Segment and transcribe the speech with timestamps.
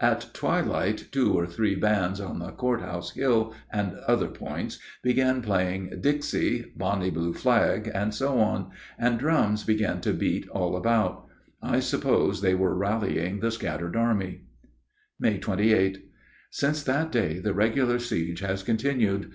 [0.00, 5.42] At twilight two or three bands on the court house hill and other points began
[5.42, 11.26] playing "Dixie," "Bonnie Blue Flag," and so on, and drums began to beat all about;
[11.60, 14.44] I suppose they were rallying the scattered army.
[15.20, 16.08] May 28.
[16.50, 19.30] Since that day the regular siege has continued.